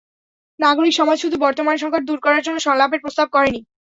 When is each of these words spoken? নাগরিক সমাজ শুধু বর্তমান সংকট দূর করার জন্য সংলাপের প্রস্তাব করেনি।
নাগরিক 0.59 0.93
সমাজ 0.99 1.17
শুধু 1.19 1.37
বর্তমান 1.45 1.75
সংকট 1.77 2.01
দূর 2.05 2.19
করার 2.25 2.41
জন্য 2.43 2.57
সংলাপের 2.61 3.03
প্রস্তাব 3.03 3.27
করেনি। 3.35 3.59